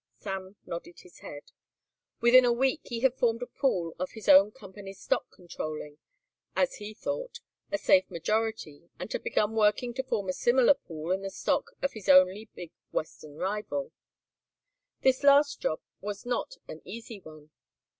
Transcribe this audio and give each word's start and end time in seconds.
Sam 0.17 0.55
nodded 0.65 1.01
his 1.01 1.19
head. 1.19 1.51
Within 2.21 2.43
a 2.43 2.51
week 2.51 2.79
he 2.85 3.01
had 3.01 3.13
formed 3.13 3.43
a 3.43 3.45
pool 3.45 3.95
of 3.99 4.13
his 4.13 4.27
own 4.27 4.49
company's 4.49 4.99
stock 4.99 5.29
controlling, 5.29 5.99
as 6.55 6.77
he 6.77 6.95
thought, 6.95 7.39
a 7.71 7.77
safe 7.77 8.09
majority 8.09 8.89
and 8.97 9.13
had 9.13 9.21
begun 9.23 9.53
working 9.53 9.93
to 9.93 10.03
form 10.03 10.27
a 10.27 10.33
similar 10.33 10.73
pool 10.73 11.11
in 11.11 11.21
the 11.21 11.29
stock 11.29 11.67
of 11.83 11.93
his 11.93 12.09
only 12.09 12.49
big 12.55 12.71
western 12.91 13.35
rival. 13.35 13.91
This 15.01 15.21
last 15.23 15.59
job 15.61 15.79
was 15.99 16.25
not 16.25 16.57
an 16.67 16.81
easy 16.83 17.19
one. 17.19 17.51